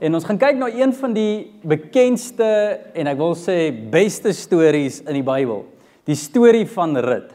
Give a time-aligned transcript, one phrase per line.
[0.00, 2.46] en ons gaan kyk na een van die bekendste
[2.94, 5.64] en ek wil sê beste stories in die Bybel.
[6.04, 7.32] Die storie van Rut.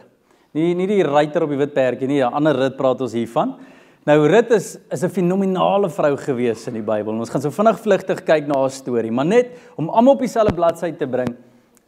[0.53, 3.55] Nie nie die ruiter op die wit perdjie nie, 'n ander Rut praat ons hiervan.
[4.05, 7.13] Nou Rut is is 'n fenominale vrou gewees in die Bybel.
[7.13, 10.53] Ons gaan so vinnig vlugtig kyk na haar storie, maar net om almal op dieselfde
[10.53, 11.35] bladsy te bring.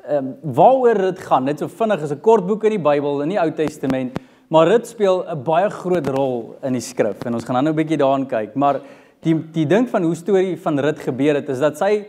[0.08, 3.22] Ehm um, waaroor Rut gaan, net so vinnig is 'n kort boek in die Bybel
[3.22, 4.20] in die Ou Testament,
[4.50, 7.76] maar Rut speel 'n baie groot rol in die skrif en ons gaan nou 'n
[7.76, 8.81] bietjie daaraan kyk, maar
[9.21, 12.05] die die ding van hoe storie van Rut gebeur het is dat sy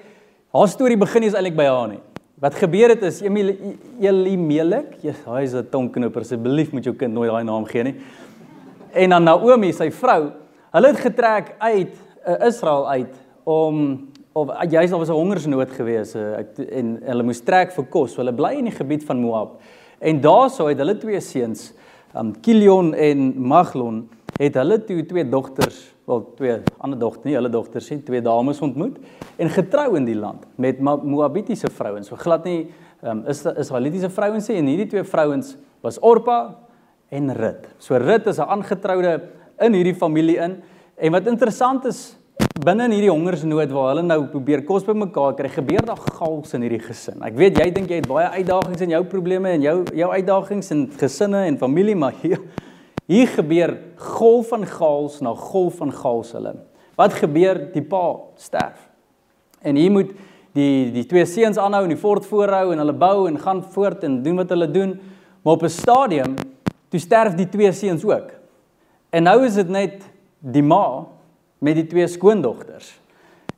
[0.52, 2.00] haar storie begin nie is eintlik by haar nie.
[2.40, 7.30] Wat gebeur het is Elimelek, ja, hy is 'n tongknoper, asseblief moet jou kind nooit
[7.30, 7.96] daai naam gee nie
[8.92, 10.30] en dan Naomi, sy vrou,
[10.72, 13.78] hulle het getrek uit uh, Israel uit om
[14.32, 16.41] of juist daar was 'n hongersnood gewees uh,
[16.78, 18.16] en hulle moes trek vir kos.
[18.16, 19.60] Hulle bly in die gebied van Moab.
[20.00, 21.72] En daarso het hulle twee seuns,
[22.16, 27.50] um Kilion en Maglon, het hulle toe twee dogters, wel twee ander dogters, nie hulle
[27.53, 28.98] dogters nie, twee dames ontmoet
[29.39, 32.11] en getrou in die land met Moabitiese vrouens.
[32.11, 32.72] So glad nie
[33.03, 36.56] um is Israelitiese vrouens nie en hierdie twee vrouens was Orpa
[37.11, 37.69] en Rut.
[37.78, 39.20] So Rut is 'n aangetroude
[39.61, 40.62] in hierdie familie in.
[40.97, 42.16] En wat interessant is
[42.64, 46.62] binne in hierdie hongersnood waar hulle nou probeer kos bymekaar kry, gebeur daar gals in
[46.62, 47.22] hierdie gesin.
[47.22, 50.70] Ek weet jy dink jy het baie uitdagings in jou probleme en jou jou uitdagings
[50.70, 52.41] in gesinne en familie, maar hier
[53.12, 56.55] hier gebeur golf van gals na golf van gals hulle.
[56.96, 57.58] Wat gebeur?
[57.72, 58.04] Die pa
[58.41, 58.88] sterf.
[59.60, 60.12] En hier moet
[60.56, 64.04] die die twee seuns aanhou en die fort voorhou en hulle bou en gaan voort
[64.04, 64.96] en doen wat hulle doen.
[65.42, 66.34] Maar op 'n stadium
[66.88, 68.32] toe sterf die twee seuns ook.
[69.10, 70.03] En nou is dit net
[70.38, 71.06] die ma
[71.58, 73.00] met die twee skoondogters.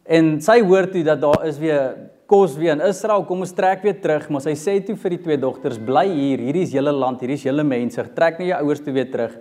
[0.03, 1.97] En sy hoor toe dat daar is weer
[2.31, 5.23] kos weer in Israel, kom ons trek weer terug, maar sy sê toe vir die
[5.27, 8.61] twee dogters, bly hier, hierdie is julle land, hierdie is julle mense, trek na jou
[8.65, 9.35] ouers toe weer terug.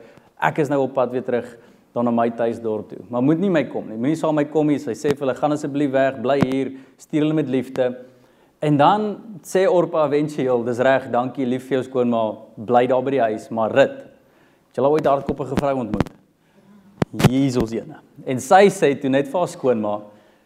[0.44, 1.48] Ek is nou op pad weer terug
[1.94, 3.04] dan na my tuisdorp toe.
[3.10, 4.00] Maar moet nie my kom nie.
[4.02, 4.80] Moenie saam my kom nie.
[4.82, 7.92] Sy sê vir hulle, gaan asseblief weg, bly hier, stuur hulle met liefde.
[8.64, 9.06] En dan
[9.46, 12.24] sê Orpa eventueel, dis reg, dankie lief vir jou skoonma,
[12.58, 14.00] bly daar by die huis, maar rit.
[14.72, 16.10] Het jy al ooit hardkoppige vrou ontmoet?
[17.30, 18.00] Jesus ene.
[18.26, 19.98] En sy sê toe net vir haar skoonma,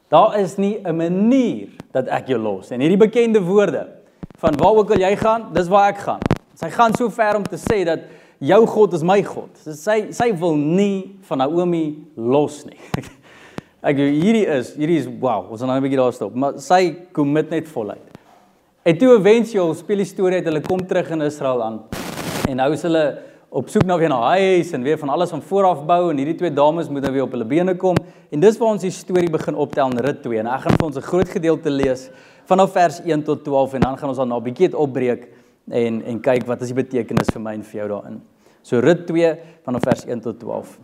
[0.09, 2.71] daar is nie 'n manier dat ek jou los.
[2.71, 3.87] En hierdie bekende woorde
[4.37, 6.19] van waar ook al jy gaan, dis waar ek gaan.
[6.53, 7.99] Sy gaan so ver om te sê dat
[8.39, 9.49] jou God is my God.
[9.57, 12.79] Sy sy wil nie van Naomi los nie.
[13.87, 16.95] Ek hierdie is, hierdie is wow, ons gaan nou 'n bietjie daar stop, maar sy
[17.13, 18.03] commit net voluit.
[18.83, 21.79] En toe eventueel speel die storie uit hulle kom terug in Israel aan.
[22.49, 23.19] En nou is hulle
[23.49, 26.17] op soek na weer na huis en weer van alles van voor af bou en
[26.19, 27.95] hierdie twee dames moet nou weer op hulle bene kom.
[28.29, 30.41] En dis waar ons die storie begin optel in Rut 2.
[30.43, 32.09] En ek gaan vir ons 'n groot gedeelte lees
[32.45, 35.27] vanaf vers 1 tot 12 en dan gaan ons dan na 'n bietjie opbreek
[35.71, 38.21] en en kyk wat is die betekenis vir my en vir jou daarin.
[38.61, 40.79] So Rut 2 vanaf vers 1 tot 12.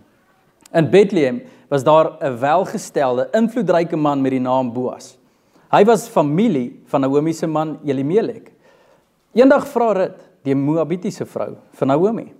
[0.73, 5.17] In Bethlehem was daar 'n welgestelde, invloedryke man met die naam Boas.
[5.69, 8.51] Hy was familie van Naomi se man Elimelek.
[9.33, 12.33] Eendag vra Rut, die Moabitiese vrou, vir Naomi: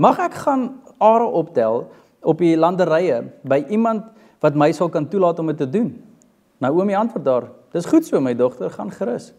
[0.00, 1.90] "Mag ek gaan are optel
[2.24, 4.08] op die landerye by iemand
[4.40, 5.92] wat my sal kan toelaat om dit te doen?"
[6.60, 9.32] Naomi antwoord daar: "Dis goed so, my dogter, gaan gerus."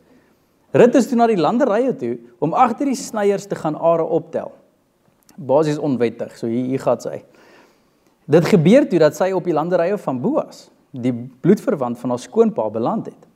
[0.72, 4.52] Rut is toe na die landerye toe om agter die snyers te gaan are optel.
[5.36, 7.24] Basies onwettig, so hier hier gaan sy.
[8.32, 12.70] Dit gebeur toe dat sy op die landerye van Boas, die bloedverwant van haar skoonpa
[12.72, 13.28] beland het.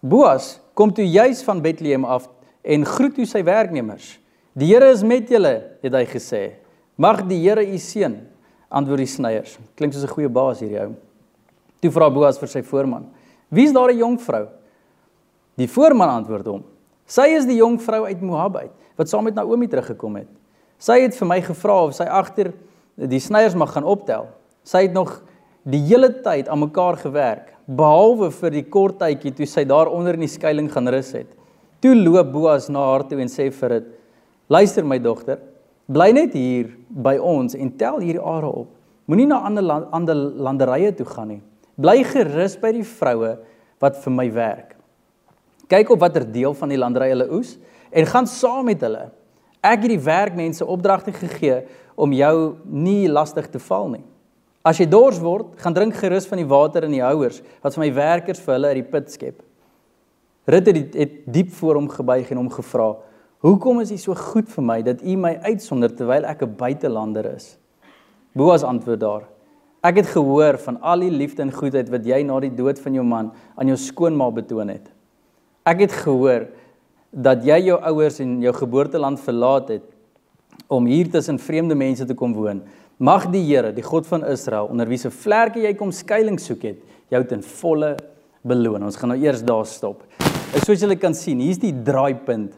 [0.00, 2.30] Boas kom toe juis van Bethlehem af
[2.64, 4.18] en groet toe sy werknemers.
[4.56, 6.59] "Die Here is met julle," het hy gesê.
[7.00, 8.18] "Mag die Here u seën,"
[8.68, 9.58] antwoord die sneiers.
[9.74, 10.94] Klink soos 'n goeie baas hierdie ou.
[11.80, 13.06] Toe vra Boas vir sy voorman:
[13.48, 14.48] "Wie is daar 'n jong vrou?"
[15.56, 16.64] Die voorman antwoord hom:
[17.06, 20.28] "Sy is die jong vrou uit Moab uit wat saam met Naomi teruggekom het.
[20.78, 22.52] Sy het vir my gevra of sy agter
[22.96, 24.28] die sneiers mag gaan optel.
[24.62, 25.22] Sy het nog
[25.64, 30.14] die hele tyd aan mekaar gewerk, behalwe vir die kort tydjie toe sy daar onder
[30.14, 31.28] in die skuilings gaan rus het.
[31.80, 33.84] Toe loop Boas na haar toe en sê vir dit:
[34.48, 35.38] "Luister my dogter,
[35.90, 38.68] bly net hier by ons en tel hierdie are op.
[39.10, 41.40] Moenie na ander land, ander landerye toe gaan nie.
[41.80, 43.34] Bly gerus by die vroue
[43.82, 44.76] wat vir my werk.
[45.70, 47.56] Kyk op watter deel van die landery hulle oes
[47.90, 49.08] en gaan saam met hulle.
[49.60, 51.64] Ek het die werkmense opdragte gegee
[52.00, 54.04] om jou nie lastig te val nie.
[54.64, 57.86] As jy dors word, gaan drink gerus van die water in die houers wat vir
[57.86, 59.38] my werkers vir hulle uit die put skep.
[60.50, 62.92] Rut het, die, het diep voor hom gebuig en hom gevra:
[63.40, 67.24] "Hoekom is U so goed vir my dat U my uitsonder terwyl ek 'n buitelander
[67.36, 67.56] is?"
[68.34, 69.22] Boas antwoord daar:
[69.82, 72.94] "Ek het gehoor van al die liefde en goedheid wat jy na die dood van
[72.94, 74.90] jou man aan jou skoonma betoon het.
[75.64, 76.46] Ek het gehoor
[77.10, 79.82] dat jy jou ouers en jou geboorteland verlaat het
[80.68, 82.62] om hier tussen vreemde mense te kom woon."
[82.98, 86.62] Mag die Here, die God van Israel, onder wie se vlerke jy kom skuilings soek
[86.62, 86.76] het,
[87.08, 87.96] jou ten volle
[88.44, 88.82] beloon.
[88.84, 90.02] Ons gaan nou eers daar stop.
[90.66, 92.52] Soos julle kan sien, hier's die draaipunt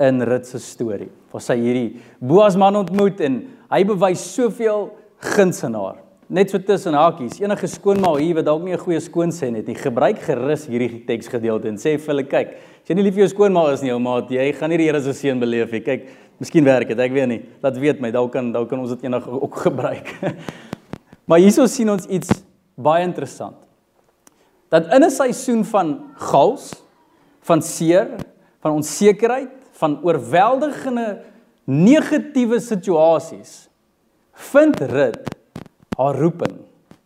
[0.00, 1.10] in Rut se storie.
[1.30, 4.88] Waar sy hierdie Boas man ontmoet en hy bewys soveel
[5.34, 5.98] guns aan haar.
[6.30, 9.74] Net so tussen hakies, enige skoonma hier wat dalk nie 'n goeie skoonsin het nie,
[9.74, 12.48] gebruik gerus hierdie teksgedeelte en sê vir hulle, kyk,
[12.82, 14.86] as jy nie lief vir jou skoonma is nie, ou maat, jy gaan nie die
[14.86, 15.80] Here se seën beleef nie.
[15.80, 16.06] Kyk,
[16.38, 17.42] miskien werk dit, ek weet nie.
[17.62, 20.06] Laat weet my, dalk kan dalk kan ons dit eendag ook gebruik.
[21.26, 22.44] maar hierso sien ons iets
[22.76, 23.56] baie interessant.
[24.70, 26.72] Dat in 'n seisoen van gals,
[27.42, 28.08] van seer,
[28.62, 31.08] van onsekerheid, van oorweldigende
[31.70, 33.68] negatiewe situasies
[34.50, 35.28] vind Rut
[35.98, 36.56] haar roeping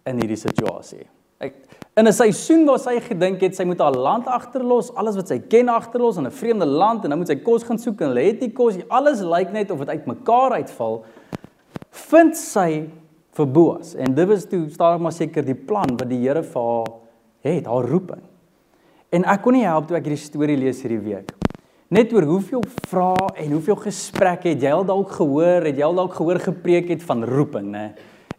[0.06, 1.06] in hierdie situasie.
[1.42, 1.56] Ek
[1.98, 5.38] in 'n seisoen waar sy gedink het sy moet haar land agterlos, alles wat sy
[5.38, 8.26] ken agterlos in 'n vreemde land en nou moet sy kos gaan soek en hulle
[8.26, 8.84] het nie kos nie.
[8.88, 11.04] Alles lyk net of dit uitmekaar uitval.
[11.90, 12.90] Vind sy
[13.32, 16.62] vir Boas en dit was toe stadig maar seker die plan wat die Here vir
[16.62, 16.92] haar
[17.42, 18.22] het, haar roeping.
[19.10, 21.32] En ek kon nie help toe ek hierdie storie lees hierdie week.
[21.92, 25.98] Net oor hoeveel vrae en hoeveel gesprekke het jy al dalk gehoor, het jy al
[25.98, 27.84] dalk gehoor gepreek het van roeping, né?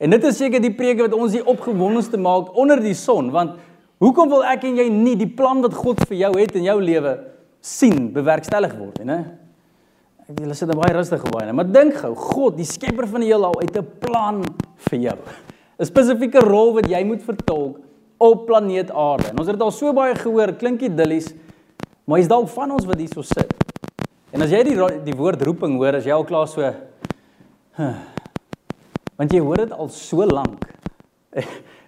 [0.02, 3.56] En dit is seker die preke wat ons die opgewondenste maak onder die son, want
[4.04, 6.80] hoekom wil ek en jy nie die plan wat God vir jou het in jou
[6.82, 7.16] lewe
[7.62, 9.20] sien bewerkstellig word né?
[10.26, 13.54] Ek julle sit baie rustig gewaai, maar dink gou, God, die skepper van die heelal,
[13.62, 14.42] het 'n plan
[14.90, 15.18] vir jou.
[15.78, 17.78] 'n Spesifieke rol wat jy moet vertolk
[18.18, 19.30] op planeet Aarde.
[19.30, 21.34] En ons het al so baie gehoor, klink idillies,
[22.06, 23.52] maar is dalk van ons wat hierso sit.
[24.34, 24.76] En as jy die
[25.06, 26.62] die woord roeping hoor, as jy al klaar so
[27.76, 27.96] huh,
[29.16, 30.66] Want jy hoor dit al so lank.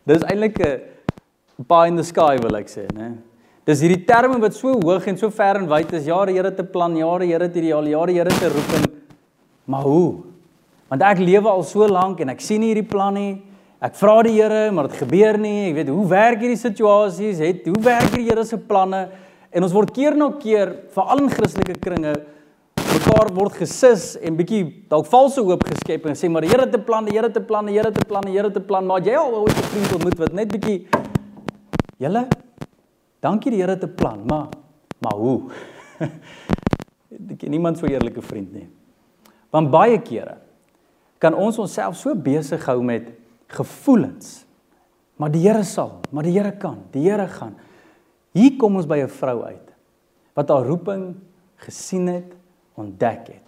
[0.08, 3.18] Dis eintlik 'n pie in the sky wil ek sê, né?
[3.68, 6.06] Dis hierdie terme wat so hoog en so ver en wyd is.
[6.08, 8.86] Jare Here te plan, jare Here te ideaal, jare Here te roeping.
[9.66, 10.24] Maar hoe?
[10.88, 13.42] Want ek lewe al so lank en ek sien hierdie plan nie.
[13.84, 15.70] Ek vra die Here, maar dit gebeur nie.
[15.72, 17.44] Ek weet hoe werk hierdie situasies?
[17.44, 19.10] Het hoe werk die Here se planne?
[19.52, 22.14] En ons word keer na keer, veral in Christelike kringe,
[22.98, 26.76] mekaar word gesis en bietjie dalk valse hoop geskep en sê maar die Here het
[26.76, 28.58] 'n plan, die Here het 'n plan, die Here het 'n plan, die Here het
[28.58, 30.88] 'n plan, maar jy al ooit 'n vriend ontmoet wat net bietjie
[31.98, 32.28] Julle
[33.20, 34.48] dankie die Here het 'n plan, maar
[35.00, 35.52] maar hoe?
[36.00, 38.68] Ek ken niemand so eerlike vriend nie.
[39.50, 40.38] Want baie kere
[41.20, 43.12] kan ons onsself so besig hou met
[43.48, 44.46] gevoelens.
[45.18, 47.56] Maar die Here sal, maar die Here kan, die Here gaan.
[48.38, 49.74] Hier kom ons by 'n vrou uit
[50.38, 51.16] wat haar roeping
[51.66, 52.36] gesien het
[52.78, 53.48] ontdek het.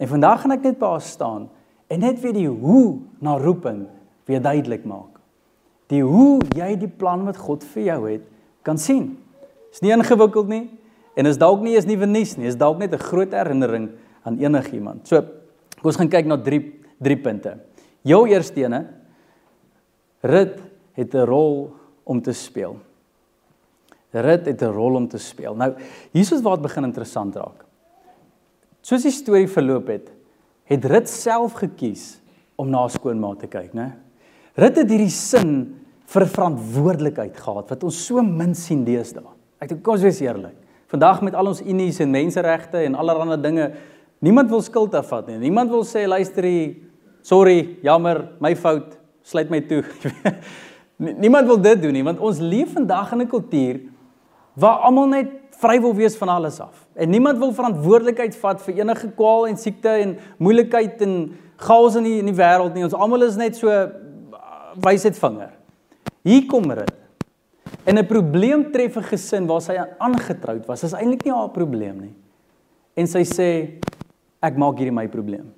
[0.00, 1.50] En vandag gaan ek net by haar staan
[1.88, 3.86] en net weer die hoe na roeping
[4.24, 5.20] weer duidelik maak.
[5.92, 8.22] Die hoe jy die plan wat God vir jou het
[8.62, 9.18] kan sien.
[9.72, 10.70] Is nie ingewikkeld nie
[11.14, 13.90] en is dalk nie eens nuwe nuus nie, is dalk net 'n groot herinnering
[14.22, 15.06] aan enigiemand.
[15.06, 15.22] So,
[15.82, 17.58] ons gaan kyk na drie drie punte.
[18.02, 18.86] Jou eerste ene
[20.22, 20.58] Rut
[20.96, 21.74] het 'n rol
[22.04, 22.76] om te speel.
[24.14, 25.54] Rut het 'n rol om te speel.
[25.54, 25.74] Nou,
[26.12, 27.64] hier is wat begin interessant raak.
[28.80, 30.12] Soos die storie verloop het,
[30.64, 32.20] het Rut self gekies
[32.56, 33.92] om na skoonma te kyk, né?
[34.54, 39.24] Rut het hierdie sin vir verantwoordelikheid gehad wat ons so min sien deesdae.
[39.60, 40.54] Ek dink kom ons wees eerlik.
[40.92, 43.72] Vandag met al ons unies en menseregte en allerlei dinge,
[44.20, 45.38] niemand wil skuld afvat nie.
[45.38, 46.76] Niemand wil sê luister hier,
[47.22, 49.82] sorry, jammer, my fout, sluit my toe.
[51.24, 53.80] niemand wil dit doen nie want ons leef vandag in 'n kultuur
[54.54, 56.86] waar almal net vry wil wees van alles af.
[56.94, 61.14] En niemand wil verantwoordelikheid vat vir enige kwaal en siekte en moeilikheid en
[61.56, 62.84] chaos in die in die wêreld nie.
[62.86, 63.86] Ons almal is net so uh,
[64.84, 65.54] wysheid vinger.
[66.24, 66.94] Hier kom dit.
[67.84, 70.80] En 'n probleem tref 'n gesin waar sy aangetroud was.
[70.80, 72.14] Dit is eintlik nie haar probleem nie.
[72.94, 73.80] En sy sê
[74.40, 75.52] ek maak hierdie my probleem.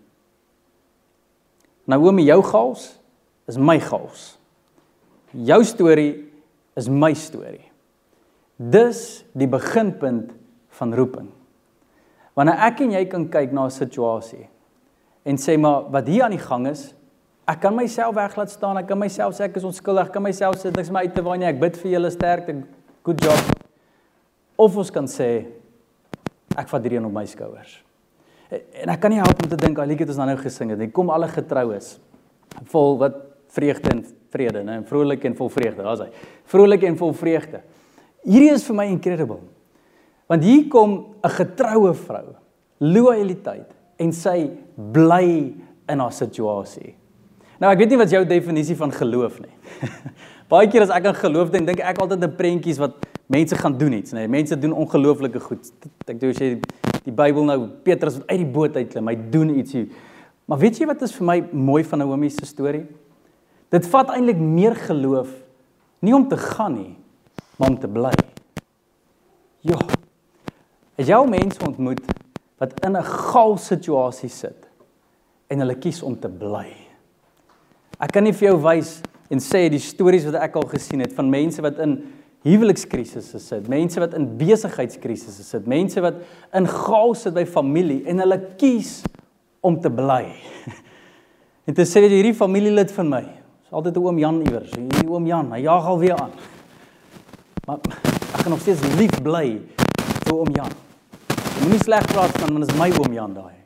[1.86, 2.98] Naomi, jou chaos
[3.46, 4.38] is my chaos.
[5.30, 6.24] Jou storie
[6.74, 7.65] is my storie.
[8.56, 10.32] Dis die beginpunt
[10.78, 11.28] van roeping.
[12.36, 14.48] Wanneer ek en jy kan kyk na 'n situasie
[15.24, 16.94] en sê maar wat hier aan die gang is,
[17.48, 20.56] ek kan myself weglaat staan, ek kan myself sê ek is onskuldig, ek kan myself
[20.56, 22.62] sê niks my uit te waai nie, ek bid vir julle sterkte,
[23.02, 23.38] good job.
[24.56, 25.46] Of ons kan sê
[26.56, 27.82] ek vat hierdie op my skouers.
[28.50, 30.80] En ek kan nie help om te dink al liedjie het ons nou gesing het.
[30.80, 31.98] Ek kom alle getroues
[32.70, 33.16] vol wat
[33.48, 35.82] vreugde en vrede, né, en vrolik en vol vreugde.
[35.82, 36.10] Daar's hy.
[36.44, 37.62] Vrolik en vol vreugde.
[38.26, 39.40] Hierdie is vir my incredible.
[40.26, 42.34] Want hier kom 'n getroue vrou,
[42.80, 45.54] loyaliteit en sy bly
[45.88, 46.94] in haar situasie.
[47.60, 49.54] Nou ek weet nie wat jou definisie van geloof nie.
[50.52, 53.78] Baie keer as ek aan geloof dink, dink ek altyd aan prentjies wat mense gaan
[53.78, 54.26] doen iets, nê.
[54.28, 55.70] Mense doen ongelooflike goed.
[56.06, 56.60] Ek dink jy
[57.06, 59.86] die Bybel nou Petrus wat uit die boot uitklim, hy doen ietsie.
[60.46, 62.84] Maar weet jy wat is vir my mooi van Naomi se storie?
[63.70, 65.30] Dit vat eintlik meer geloof
[66.04, 66.92] nie om te gaan nie,
[67.56, 68.12] maar om te bly.
[69.66, 69.78] Ja.
[70.96, 72.04] As jy mense ontmoet
[72.60, 74.68] wat in 'n gaal situasie sit
[75.48, 76.72] en hulle kies om te bly.
[78.00, 81.12] Ek kan nie vir jou wys en sê die stories wat ek al gesien het
[81.12, 81.98] van mense wat in
[82.46, 86.14] huwelikskrisisse sit, mense wat in besigheidskrisisse sit, mense wat
[86.54, 89.02] in gaal sit by familie en hulle kies
[89.60, 90.24] om te bly.
[91.66, 93.24] En te sê hierdie familielid van my,
[93.66, 96.30] is altyd 'n oom Jan iewers, hierdie oom Jan, hy jaag al weer aan.
[97.66, 99.58] Maar ek kan nog steeds lief bly
[100.22, 100.70] vir oom Jan.
[101.64, 103.56] Moenie sleg praat van want is my oom Jan daai.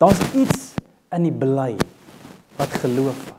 [0.00, 0.72] Daar's iets
[1.14, 1.76] in die bly
[2.58, 3.36] wat geloof vat.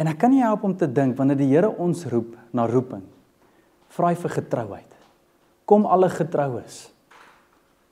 [0.00, 3.02] En ek kan nie help om te dink wanneer die Here ons roep na roeping,
[3.92, 4.86] vra hy vir getrouheid.
[5.68, 6.86] Kom alle getroues.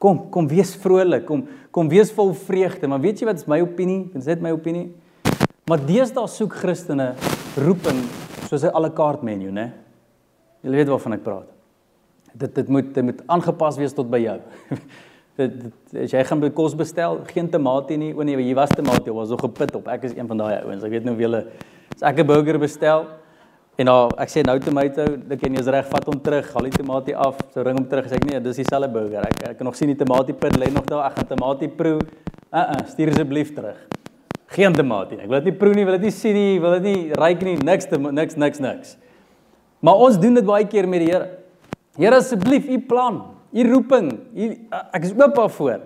[0.01, 3.61] Kom, kom wees vrolik, kom kom wees vol vreugde, maar weet jy wat is my
[3.61, 4.07] opinie?
[4.15, 4.89] Dit is net my opinie.
[5.69, 7.11] Maar deesdae soek Christene
[7.61, 8.01] roeping
[8.49, 9.88] soos 'n alle kaart menu, né?
[10.63, 11.53] Jy weet waarvan ek praat.
[12.39, 14.39] Dit dit moet dit moet aangepas wees tot by jou.
[15.39, 18.11] dit, dit as jy gaan by kos bestel, geen tamatie nie.
[18.15, 19.89] O nee, hier was tamatie, was nog gepit op.
[19.93, 20.85] Ek is een van daai ouens.
[20.85, 21.45] Ek weet nou wie hulle
[21.95, 23.07] as ek 'n burger bestel
[23.79, 26.67] en nou ek sê nou tomato, dink jy nie is reg, vat hom terug, haal
[26.67, 28.09] die tamatie af, so ring hom terug.
[28.11, 29.23] Sê ek nee, dis dieselfde burger.
[29.23, 31.07] Ek ek kan nog sien die tamatie pit lê nog daar.
[31.07, 32.01] Ek gaan tamatie proe.
[32.51, 33.79] Uh uh, stuur asseblief terug.
[34.49, 35.21] Geen tamatie.
[35.21, 37.43] Ek wil dit nie proe nie, wil dit nie sien nie, wil dit nie ruik
[37.43, 38.97] nie, niks niks niks niks.
[39.79, 41.29] Maar ons doen dit baie keer met die Here.
[41.99, 43.21] Here asseblief, u plan,
[43.51, 44.49] u roeping, u
[44.95, 45.81] ek is oop daarvoor.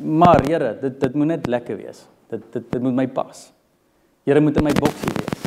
[0.00, 2.06] Maar Here, dit dit moet net lekker wees.
[2.32, 3.48] Dit dit dit moet my pas.
[4.24, 5.46] Here moet in my boksie wees.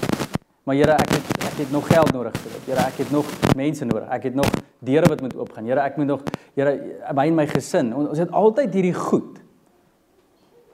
[0.66, 2.66] Maar Here, ek het ek het nog geld nodig vir dit.
[2.70, 4.10] Here, ek het nog mense nodig.
[4.12, 4.50] Ek het nog
[4.86, 5.70] deure wat moet oopgaan.
[5.70, 6.74] Here, ek moet nog Here,
[7.14, 7.94] my en my gesin.
[7.96, 9.42] Ons het altyd hierdie goed.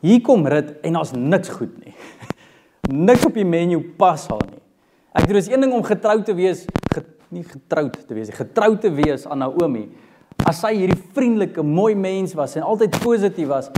[0.02, 1.94] Hier kom rit en daar's niks goed nie.
[3.08, 4.61] niks op die menu pas haar nie.
[5.12, 6.64] Ek dink dis een ding om getrou te wees,
[6.94, 9.90] get, nie getroud te wees, getrou te wees aan Naomi.
[10.48, 13.70] As sy hierdie vriendelike, mooi mens was en altyd positief was.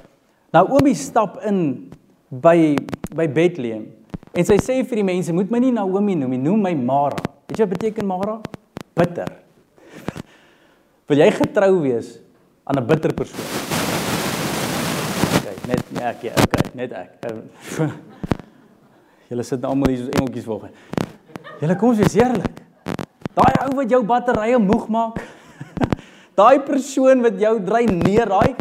[0.54, 1.90] Naomi stap in
[2.30, 2.76] by
[3.14, 3.92] by Bethlehem
[4.34, 7.20] En sy sê vir die mense, moet my nie Naomi noem nie, noem my Mara.
[7.46, 8.40] Weet jy wat beteken Mara?
[8.98, 9.30] Bitter.
[11.12, 12.16] Wil jy getrou wees
[12.66, 13.46] aan 'n bitter persoon?
[15.38, 17.10] Okay, net ja, okay, net ek.
[19.30, 20.66] Julle sit nou almal hier soos engeltjies volg.
[21.62, 22.62] Julle kom wees eerlik.
[23.34, 25.22] Daai ou wat jou batterye moeg maak.
[26.40, 28.54] daai persoon wat jou dry neer, daai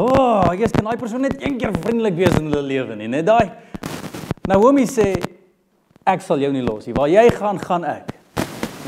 [0.00, 2.94] O, oh, ek is kan daai persoon net een keer vriendelik wees in hulle lewe
[2.96, 3.52] nie, net daai
[4.48, 5.10] Naomi sê
[6.08, 6.94] ek sal jou nie los nie.
[6.96, 8.08] Waar jy gaan, gaan ek.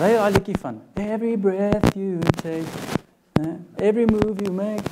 [0.01, 2.67] Ry al liedjie van Every breath you take,
[3.79, 4.83] every move you make,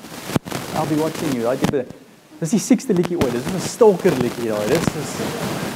[0.76, 1.48] I'll be watching you.
[1.48, 1.90] Right?
[2.38, 3.32] Dis die 6ste liedjie ooit.
[3.32, 4.68] Dis 'n stalker liedjie daai.
[4.68, 5.71] Dis is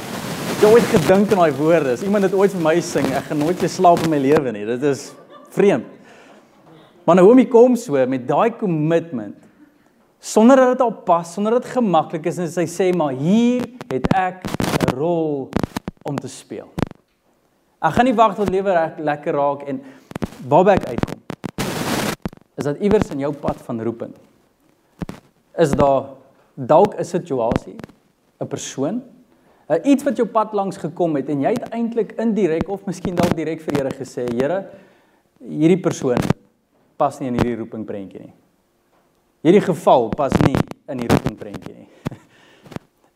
[0.57, 1.91] Jy het gedink aan daai woorde.
[1.93, 4.49] As iemand dit ooit vir my sing, ek gaan nooit weer slaap in my lewe
[4.55, 4.63] nie.
[4.65, 5.03] Dit is
[5.53, 5.85] vreemd.
[7.05, 9.35] Maar Naomi kom so met daai commitment
[10.17, 13.67] sonder dat dit op pas, sonder dat dit gemaklik is en sy sê maar hier
[13.91, 15.51] het ek 'n rol
[16.01, 16.73] om te speel.
[17.77, 19.81] Ek gaan nie wag tot lewe lekker raak en
[20.49, 21.21] waarby ek uitkom.
[22.57, 24.13] Is dat iewers in jou pad van roeping
[25.57, 26.17] is daar
[26.55, 27.75] dalk 'n situasie,
[28.41, 29.16] 'n persoon,
[29.67, 33.33] iets wat jou pad langs gekom het en jy het eintlik indirek of miskien dalk
[33.35, 34.61] direk vir Here gesê, Here,
[35.43, 36.23] hierdie persoon
[36.97, 38.33] pas nie in hierdie roeping prentjie nie.
[39.45, 40.55] Hierdie geval pas nie
[40.89, 41.89] in die roeping prentjie nie.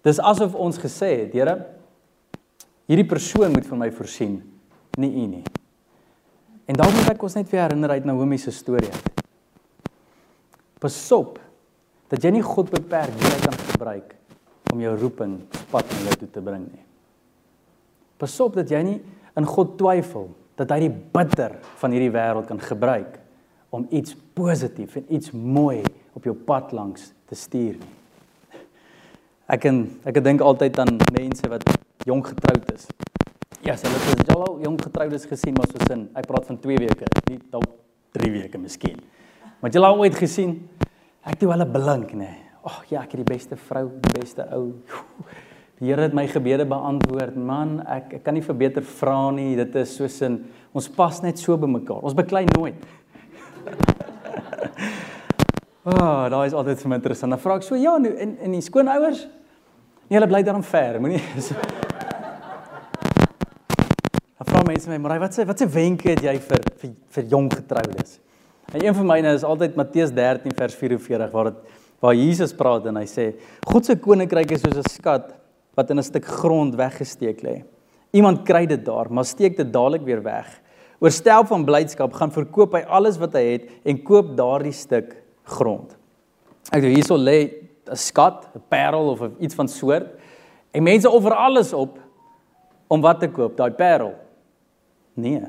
[0.05, 1.55] Dis asof ons gesê het, Here,
[2.91, 4.41] hierdie persoon moet vir my voorsien,
[5.00, 5.46] nie U nie.
[6.67, 9.24] En daarom moet ek ons net weer herinner uit Naomi se storie uit.
[10.84, 11.39] Pasop
[12.12, 14.17] dat jy nie God beperk jy kan gebruik
[14.72, 15.40] om jou roeping
[15.72, 16.86] pad na jou toe te bring nie.
[18.22, 19.00] Pasop dat jy nie
[19.40, 23.18] in God twyfel dat hy die bitter van hierdie wêreld kan gebruik
[23.72, 25.82] om iets positief en iets mooi
[26.13, 27.96] op jou pad langs te stuur nie.
[29.51, 31.66] Ek en ek dink altyd aan mense wat
[32.08, 32.86] jonk getroud is.
[33.62, 36.80] Ja, yes, hulle het al jonk getroudes gesien maar soos in ek praat van 2
[36.82, 37.68] weke, nie dalk
[38.18, 38.98] 3 weke miskien.
[39.62, 40.56] Maar jy al ooit gesien
[41.28, 42.32] ek toe hulle blink nê.
[42.62, 44.68] Ag oh, ja, ek het die beste vrou, die beste ou.
[45.82, 47.34] Die Here het my gebede beantwoord.
[47.41, 49.56] Man, ek ek kan nie vir beter vra nie.
[49.58, 50.36] Dit is soos in
[50.77, 52.03] ons pas net so by mekaar.
[52.06, 52.77] Ons beklei nooit.
[55.82, 57.34] Ah, oh, daai is altyd vir my interessant.
[57.34, 59.24] Dan vra ek so, ja, nou en en die skoonouers?
[60.06, 61.24] Nee, hulle bly daarom ver, moenie.
[64.38, 67.25] Dan vra mense my, "Maar wat sê wat se wenke het jy vir vir, vir
[67.34, 68.20] jong getroudes?"
[68.74, 72.88] En een van myne is altyd Matteus 13 vers 44 waar dit waar Jesus praat
[72.89, 73.34] en hy sê,
[73.65, 75.34] "God se koninkryk is soos 'n skat
[75.75, 77.63] wat in 'n stuk grond weggesteek lê.
[78.13, 80.62] Iemand kry dit daar, maar steek dit dadelik weer weg.
[81.00, 85.96] Oorstel van blydskap gaan verkoop hy alles wat hy het en koop daardie stuk grond."
[86.72, 87.51] Ek dink hierso lê
[87.89, 90.08] 'n skat, 'n parel of iets van soort.
[90.72, 92.00] En mense offer alles op
[92.88, 94.13] om wat te koop, daai parel.
[95.13, 95.43] Nee,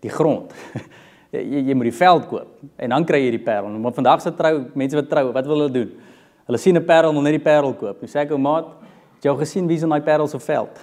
[0.00, 0.52] die grond.
[1.32, 3.70] jy jy moet die veld koop en dan kry jy die parel.
[3.78, 5.90] Maar vandag se trou, mense wat trou, wat wil hulle doen?
[6.46, 8.00] Hulle sien 'n parel, wil net die parel koop.
[8.02, 8.66] Nou sê ek ou maat,
[9.16, 10.80] het jy al gesien wie's in daai parel se veld?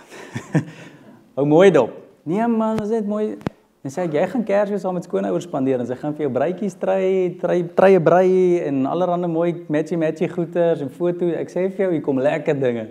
[1.36, 1.92] Hou mooi dop.
[2.24, 3.38] Nee man, dit is net mooi.
[3.84, 6.74] En sê jy gaan Kersfees saam met skoonouers spandeer en sy gaan vir jou bruitjies
[6.76, 11.30] trei, trei treie brei en allerlei mooi matchy matchy goeders en foto.
[11.30, 12.88] Ek sê vir jou, hier kom lekker dinge.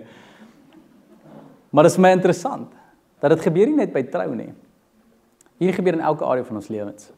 [1.69, 2.71] Maar dit is my interessant
[3.21, 4.49] dat dit gebeur nie net by trou nie.
[5.61, 7.11] Hier gebeur in elke area van ons lewens.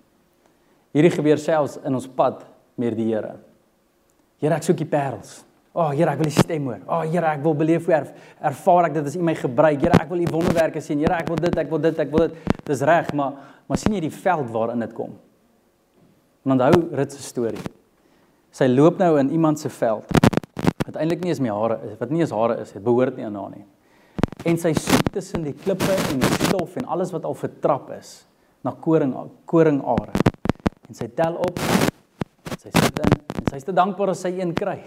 [0.96, 2.42] Hierdie gebeur selfs in ons pad
[2.80, 3.36] met die Here.
[4.42, 5.40] Here, ek soek die parels.
[5.70, 6.80] O, oh, Here, ek wil U stem hoor.
[6.88, 8.14] O, oh, Here, ek wil beleef hoe erf,
[8.50, 9.84] ervaar ek dit as U my gebruik.
[9.84, 11.02] Here, ek wil U wonderwerke sien.
[11.04, 12.54] Here, ek wil dit, ek wil dit, ek wil dit.
[12.70, 15.12] Dis reg, maar maar sien jy die veld waarin dit kom?
[16.42, 17.62] En onthou Rut se storie.
[18.50, 20.10] Sy loop nou in iemand se veld.
[20.88, 23.28] Wat eintlik nie eens my hare is, wat nie eens hare is, dit behoort nie
[23.28, 23.62] aan haar nie.
[24.50, 28.16] En sy soek tussen die klippe en die stof en alles wat al vertrap is
[28.66, 29.14] na koring
[29.46, 30.18] koringare
[30.90, 31.62] en sy tel op.
[32.58, 34.80] Sy sit in en sy is te dankbaar as sy een kry.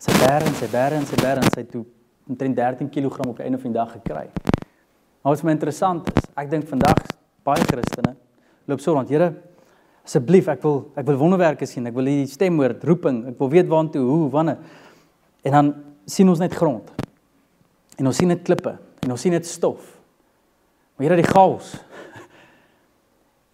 [0.00, 1.84] Sy bær en sy bær en sy bær en sy toe
[2.30, 4.28] omtrent 13 kg op die einde van die dag gekry.
[5.20, 7.00] Maar wat my interessant is, ek dink vandag
[7.44, 8.14] baie Christene
[8.70, 9.32] loop so rond, Here,
[10.06, 13.50] asseblief, ek wil ek wil wonderwerke sien, ek wil die stem hoor, roeping, ek wil
[13.50, 14.60] weet waantoe, hoe, wanneer.
[15.42, 15.72] En dan
[16.06, 16.86] sien ons net grond.
[17.98, 19.96] En ons sien net klippe en ons sien net stof.
[20.94, 21.74] Maar Here, die chaos.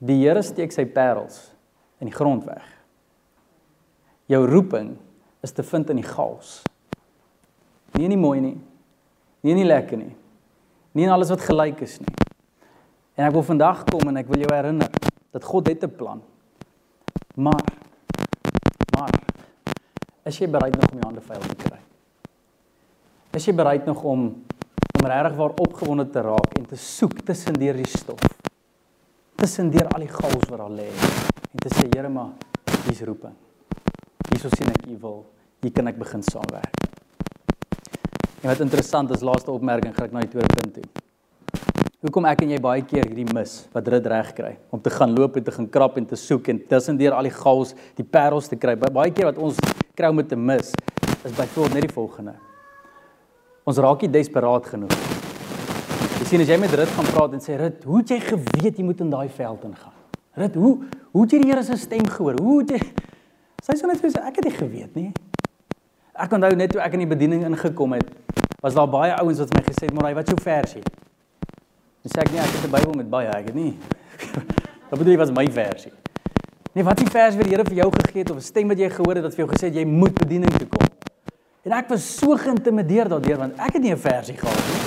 [0.06, 1.46] Die Here steek sy parels
[1.98, 2.64] in die grond weg.
[4.26, 4.96] Jou roeping
[5.40, 6.62] is te vind in die chaos.
[7.96, 8.56] Nie in die mooi nie.
[9.40, 10.14] Nie in die lekker nie.
[10.96, 12.14] Nie in alles wat gelyk is nie.
[13.16, 14.90] En ek wil vandag kom en ek wil jou herinner
[15.32, 16.22] dat God het 'n plan.
[17.36, 17.64] Maar
[18.96, 19.12] maar
[20.24, 21.78] is jy bereid nog om jou hande vuil te kry?
[23.30, 24.44] Is jy bereid nog om
[24.96, 28.20] om regtig waar opgewonde te raak en te soek tussen deur die stof?
[29.34, 30.88] Tussen deur al die chaos wat daar lê
[31.56, 32.34] en te sê Here maar
[32.84, 33.32] hier's roeping.
[34.28, 35.22] Hierso sien ek u wil.
[35.64, 36.82] Hier kan ek begin saamwerk.
[38.42, 40.84] En wat interessant is laaste opmerking gaan ek na die tweede punt toe.
[42.04, 45.16] Hoekom ek en jy baie keer hierdie mis wat rit reg kry om te gaan
[45.16, 48.04] loop en te gaan krap en te soek en tussen deur al die chaos die
[48.04, 48.76] parels te kry.
[48.76, 49.58] Baie keer wat ons
[49.96, 52.36] kry om te mis is byvoorbeeld net die volgende.
[53.66, 54.92] Ons raak nie desperaat genoeg.
[56.20, 58.76] Jy sien as jy met Rit gaan praat en sê Rit, hoe het jy geweet
[58.76, 59.96] jy moet in daai veld ingaan?
[60.36, 60.76] Rit, hoe
[61.16, 62.36] hoe het jy die Here se stem gehoor?
[62.44, 62.80] Hoe het jy
[63.66, 65.08] Sy sê net vir ek het nie geweet nie.
[66.14, 68.12] Ek onthou net toe ek in die bediening ingekom het,
[68.62, 70.82] was daar baie ouens wat my gesê het, "Maar wat jou versie?"
[72.04, 73.76] En sê ek nee, ek het 'n Bybel met baie, ek het nie.
[74.90, 75.92] Wat bedoel jy was my versie?
[76.72, 78.78] Nee, wat die vers wat die Here vir jou gegee het of 'n stem wat
[78.78, 80.86] jy gehoor het wat vir jou gesê het jy moet bediening toe kom.
[81.64, 84.85] En ek was so geïntimideer daardeur want ek het nie 'n versie gehad nie.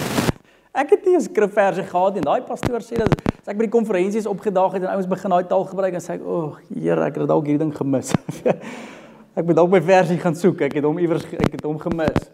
[0.71, 2.21] Ek het nie 'n skrifversie gehad nie.
[2.21, 3.09] Daai pastoor sê dat
[3.41, 6.13] as ek by die konferensies opgedaag het en ouens begin daai taal gebruik en sê
[6.13, 8.13] ek, "O, oh, Here, ek het dalk hierdie ding gemis."
[9.37, 10.61] ek moet dalk my versie gaan soek.
[10.61, 12.29] Ek het hom iewers ek het hom gemis.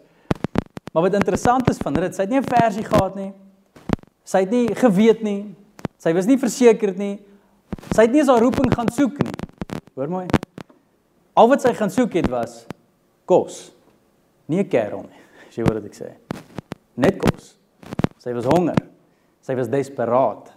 [0.92, 3.32] Maar wat interessant is van dit, sy het nie 'n versie gehad nie.
[4.24, 5.54] Sy het nie geweet nie.
[5.98, 7.18] Sy was nie versekerd nie.
[7.94, 9.32] Sy het nie eens haar roeping gaan soek nie.
[9.94, 10.26] Hoor mooi.
[11.34, 12.66] Al wat sy gaan soek het was
[13.24, 13.72] kos.
[14.46, 15.20] Nie 'n kerel nie.
[15.48, 16.10] As jy hoor wat ek sê.
[16.94, 17.56] Net kos.
[18.26, 18.78] Sy was honger.
[19.46, 20.48] Sy was desperaat.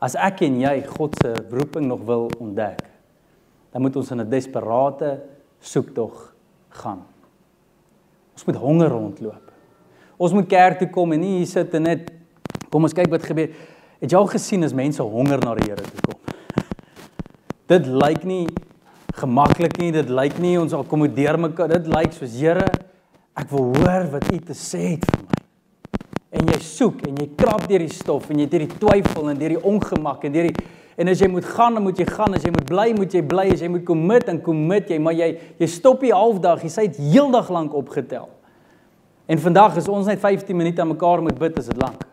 [0.00, 2.80] As ek en jy God se roeping nog wil ontdek,
[3.68, 5.20] dan moet ons in 'n desperate
[5.60, 6.32] soektog
[6.70, 7.04] gaan.
[8.32, 9.52] Ons moet honger rondloop.
[10.16, 12.10] Ons moet kerk toe kom en nie hier sit en net
[12.70, 13.52] kom ons kyk wat gebeur.
[14.00, 16.20] Het jy al gesien as mense honger na die Here toe kom?
[17.72, 18.48] Dit lyk nie
[19.16, 21.68] gemaklik nie, dit lyk nie ons akkommodeer mekaar.
[21.68, 22.66] Dit lyk soos Here,
[23.36, 25.25] ek wil hoor wat U te sê het vir my
[26.46, 29.38] en jy soek en jy krap deur die stof en jy deur die twyfel en
[29.40, 32.38] deur die ongemak en deur die en as jy moet gaan dan moet jy gaan
[32.38, 35.16] as jy moet bly moet jy bly as jy moet commit en commit jy maar
[35.18, 38.30] jy jy stop die halfdag jy sê dit heeldag lank opgetel
[39.26, 42.06] en vandag is ons net 15 minute aan mekaar moet bid is dit lank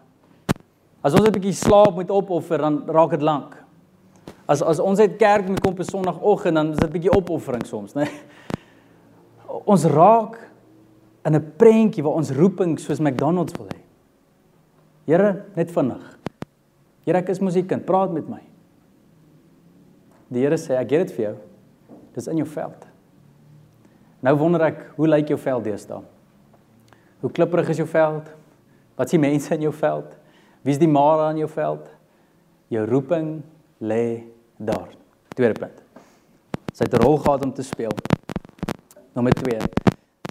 [1.03, 3.63] as ons 'n bietjie slaap moet opoffer dan raak dit lank
[4.45, 7.65] As as ons uit kerk moet kom op Sondagoggend dan is dit 'n bietjie opoffering
[7.65, 8.03] soms, né?
[8.03, 8.11] Nee?
[9.71, 10.35] Ons raak
[11.23, 13.82] in 'n prentjie waar ons roeping soos McDonald's wil hê.
[15.05, 16.03] Here, net vinnig.
[17.03, 18.39] Here, ek is mos u kind, praat met my.
[20.33, 21.35] Die Here sê, ek gee dit vir jou.
[22.15, 22.87] Dis in jou veld.
[24.23, 25.99] Nou wonder ek, hoe lyk jou veld deesdae?
[27.23, 28.29] Hoe klipperig is jou veld?
[28.99, 30.15] Wat sien mense in jou veld?
[30.63, 31.89] Wie's die mare aan jou veld?
[32.71, 33.35] Jou roeping
[33.83, 34.23] lê
[34.57, 34.91] daar.
[35.35, 35.79] Tweede punt.
[36.73, 37.91] Sy het 'n rol gehad om te speel.
[39.13, 39.59] Nommer 2.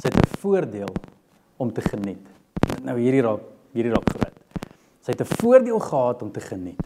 [0.00, 0.94] Sy het 'n voordeel
[1.56, 2.26] om te geniet.
[2.82, 3.40] Nou hierdie raak
[3.72, 4.31] hierdie raak groot.
[5.02, 6.80] Sy het 'n voordeel gehad om te geniet.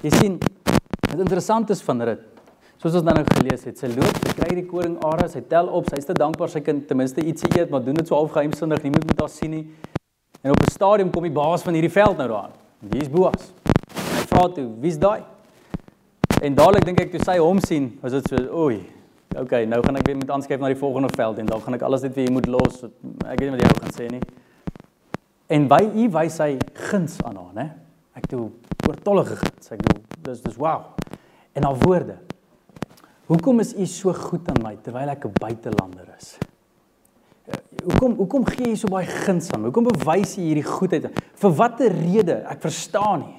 [0.00, 0.38] Jy sien,
[1.10, 2.20] wat interessant is van Rut,
[2.76, 5.66] soos ons dan nou gelees het, sy loop, sy kry die koring Ara, sy tel
[5.66, 8.14] op, sy is te dankbaar sy kan ten minste ietsie eet, maar doen dit so
[8.14, 9.66] half geheimsinnig, niemand moet haar sien nie.
[10.42, 12.50] En op 'n stadium kom die baas van hierdie veld nou daar.
[12.78, 13.52] Wie's Boas?
[13.94, 15.22] Hy vra toe, "Wie's daai?"
[16.42, 18.86] En dadelik dink ek toe sy hom sien, was dit so, "Oei,
[19.36, 21.82] okay, nou gaan ek weer met aanskryf na die volgende veld en dan gaan ek
[21.82, 22.84] alles net weer moet los.
[23.26, 24.20] Ek weet nie wat jy gaan sê nie."
[25.52, 26.54] En by u wys hy
[26.88, 27.66] guns aan haar, né?
[28.16, 28.46] Ek toe
[28.88, 29.72] oortollige guns.
[29.74, 30.94] Ek bedoel, dis dis wow.
[31.52, 32.16] En haar woorde.
[33.28, 36.38] Hoekom is u so goed aan my terwyl ek 'n buitelander is?
[37.84, 39.70] Hoekom hoekom gee jy so baie guns aan my?
[39.70, 41.10] Hoekom bewys jy hierdie goedheid?
[41.34, 42.44] Vir watter rede?
[42.48, 43.36] Ek verstaan nie.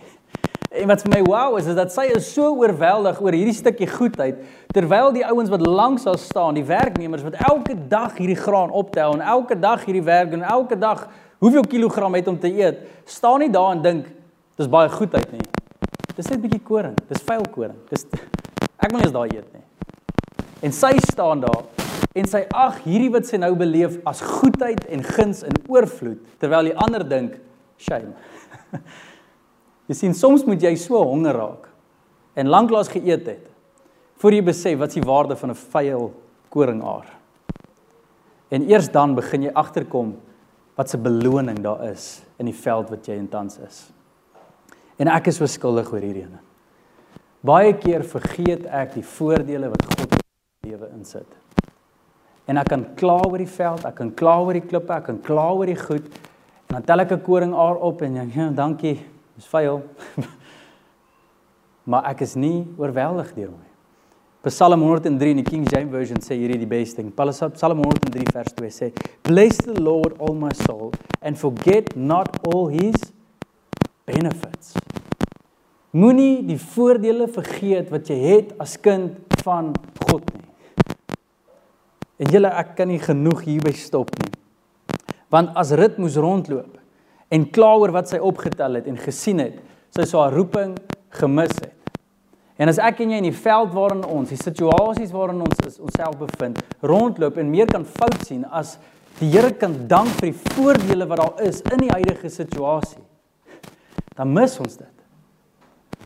[0.73, 3.88] En wat vir my wow is is dat sy is so oorweldig oor hierdie stukkie
[3.88, 4.39] goedheid
[4.73, 9.13] terwyl die ouens wat langs haar staan, die werknemers wat elke dag hierdie graan optel
[9.13, 11.08] en elke dag hierdie werk doen, elke dag
[11.43, 14.08] hoeveel kilogram het om te eet, staan nie daar en dink
[14.56, 15.43] dis baie goedheid nie.
[16.15, 17.79] Dis net 'n bietjie koring, dis vuil koring.
[17.89, 18.06] Dis
[18.84, 19.65] ek wil nie eens daai eet nie.
[20.63, 21.63] En sy staan daar
[22.15, 26.63] en sy ag hierdie wat sy nou beleef as goedheid en guns in oorvloed terwyl
[26.63, 27.39] die ander dink
[27.77, 28.13] shame.
[29.89, 31.67] jy sien soms moet jy so honger raak
[32.36, 33.49] en lanklaas geëet het
[34.21, 36.13] voor jy besef wat die waarde van 'n vuil
[36.49, 37.10] koringaar.
[38.49, 40.15] En eers dan begin jy agterkom
[40.76, 43.84] wat se beloning daar is in die veld wat jy intans is.
[44.98, 46.42] En ek is so skuldig oor hierdie ene.
[47.44, 51.40] Baie keer vergeet ek die voordele wat God in my lewe insit
[52.48, 55.20] en ek kan kla oor die veld, ek kan kla oor die klippe, ek kan
[55.24, 56.10] kla oor die goed
[56.68, 59.00] en dan tel ek 'n koringaar op en ja dankie,
[59.36, 59.84] dis vuil.
[61.90, 63.73] maar ek is nie oorweldig deur hom nie.
[64.43, 67.13] Psalm 103 in die King James version sê hierdie die beste ding.
[67.15, 68.91] Psalm 103 vers 2 sê,
[69.23, 72.95] "Bless the Lord, all my soul, and forget not all his
[74.06, 74.73] benefits."
[75.93, 79.73] Moenie die voordele vergeet wat jy het as kind van
[80.10, 80.49] God nie.
[82.19, 84.32] En julle ek kan nie genoeg hierby stop nie.
[85.29, 86.77] Want as Rut moes rondloop
[87.32, 89.62] en kla oor wat sy opgetel het en gesien het,
[89.95, 90.75] sy sou haar roeping
[91.12, 91.73] gemis het.
[92.62, 95.80] En as ek en jy in die veld waarin ons, die situasies waarin ons is,
[95.82, 98.78] onsself bevind, rondloop en meer kan fout sien as
[99.20, 103.02] die Here kan dank vir die voordele wat daar is in die huidige situasie,
[104.18, 104.94] dan mis ons dit.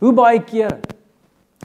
[0.00, 0.78] Hoe baie kere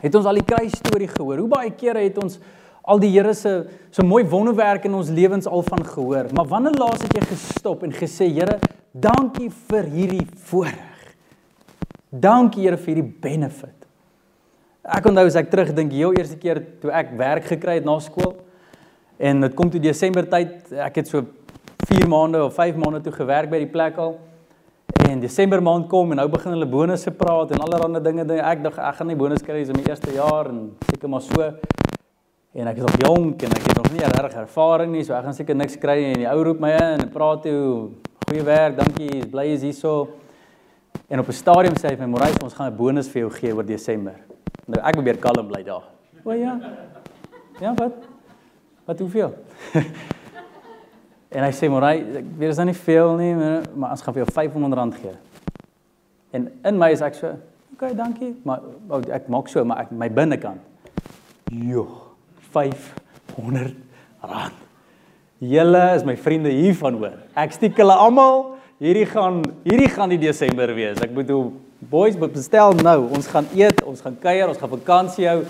[0.04, 1.43] het ons al die kruis storie gehoor?
[1.43, 2.39] Hoe baie kere het ons
[2.84, 3.52] al die Here se
[3.91, 6.32] so mooi wonderwerk in ons lewens al van gehoor.
[6.36, 8.60] Maar wanneer laas het jy gestop en gesê Here,
[8.91, 11.13] dankie vir hierdie voorreg.
[12.10, 13.83] Dankie Here vir hierdie benefit.
[14.84, 17.93] Ek onthou as ek terugdink, die heel eerste keer toe ek werk gekry het na
[18.04, 18.34] skool
[19.15, 21.24] en dit kom toe Desember tyd, ek het so
[21.88, 24.17] 4 maande of 5 maande toe gewerk by die plek al.
[25.08, 28.26] En Desember maand kom en nou begin hulle bonusse praat en allerlei dinge.
[28.41, 31.48] Ek dink ek gaan nie bonus kry in my eerste jaar en seker maar so
[32.54, 35.24] en ek is nog jonk en ek het nog nie regtig ervaring nie, so ek
[35.30, 35.98] gaan seker niks kry.
[36.12, 37.89] En die ou roep my in en praat toe,
[38.28, 40.10] "Goeie werk, dankie, bly is hierso."
[41.10, 43.32] En op 'n stadium sê hy vir my, "Morais, ons gaan 'n bonus vir jou
[43.32, 44.33] gee oor Desember."
[44.67, 45.86] Nou ek probeer kalm bly daar.
[46.23, 46.56] O ja.
[47.60, 48.06] Ja, wat?
[48.88, 49.34] Wat hoeveel?
[51.36, 53.34] en hy sê, "Morais, ek weet is nou nie veel nie,
[53.76, 55.15] maar ons gaan vir jou R500 gee."
[56.34, 57.39] En in my is ek so, "Oké,
[57.73, 58.62] okay, dankie." Maar
[59.10, 60.62] ek maak so, maar ek my binnekant.
[61.52, 62.13] Joh.
[62.54, 63.76] 500
[64.21, 64.54] rand.
[65.39, 67.17] Julle is my vriende hiervan hoor.
[67.36, 68.54] Ek stiek hulle almal.
[68.84, 71.02] Hierdie gaan hierdie gaan die Desember wees.
[71.04, 71.49] Ek bedoel
[71.89, 73.10] boys bestel nou.
[73.15, 75.41] Ons gaan eet, ons gaan kuier, ons gaan vakansie hou.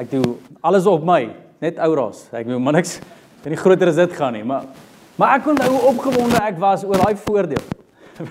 [0.00, 0.34] Ek doen
[0.64, 1.26] alles op my,
[1.62, 2.26] net ouras.
[2.32, 2.98] Ek bedoel maar niks
[3.42, 4.68] en nie groter as dit gaan nie, maar
[5.18, 7.62] maar ek onthou hoe opgewonde ek was oor daai voordeel.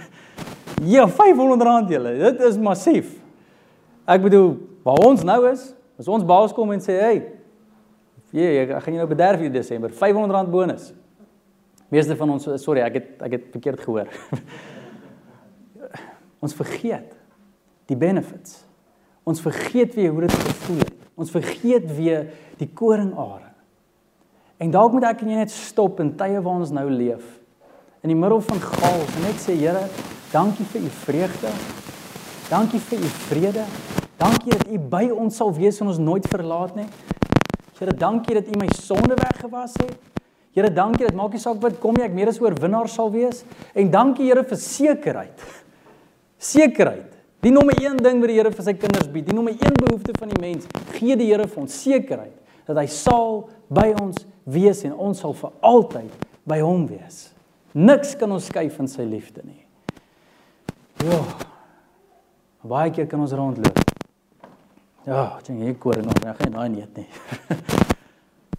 [0.96, 2.16] ja, 500 rand julle.
[2.20, 3.14] Dit is massief.
[4.10, 5.70] Ek bedoel waar ons nou is,
[6.02, 7.20] as ons baas kom en sê, "Hey,
[8.32, 9.92] Ja, ek gaan jou nou bederf hier Desember.
[9.92, 10.92] R500 bonus.
[11.92, 14.08] Meeste van ons sorry, ek het ek het verkeerd gehoor.
[16.44, 17.12] ons vergeet
[17.92, 18.62] die benefits.
[19.24, 20.96] Ons vergeet weer hoe dit gevoel het.
[21.16, 22.26] Ons vergeet weer
[22.58, 23.52] die koringare.
[24.62, 27.24] En dalk moet ek en jy net stop in tye waar ons nou leef.
[28.02, 29.84] In die middel van chaos en net sê Here,
[30.32, 31.54] dankie vir u vreugde.
[32.50, 33.66] Dankie vir u vrede.
[34.22, 36.88] Dankie dat u by ons sal wees en ons nooit verlaat nie.
[37.82, 39.96] Here, dankie dat u my sonde weggewas het.
[40.54, 43.42] Here, dankie dat maak nie saak wat kom nie, ek meer as oorwinnaar sal wees.
[43.74, 45.48] En dankie Here vir sekerheid.
[46.42, 47.11] Sekerheid.
[47.42, 50.14] Die nommer 1 ding wat die Here vir sy kinders bied, die nommer 1 behoefte
[50.20, 54.84] van die mens, gee die Here vir ons sekerheid dat hy sal by ons wees
[54.86, 57.32] en ons sal vir altyd by hom wees.
[57.74, 59.64] Niks kan ons skei van sy liefde nie.
[61.08, 61.22] Ja.
[62.68, 63.80] Baie keer kan ons rondloop.
[65.08, 67.08] Ja, ek dink hier koring nog, ek gaan nie net nie.